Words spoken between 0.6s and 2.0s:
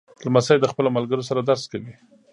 خپلو ملګرو سره درس کوي.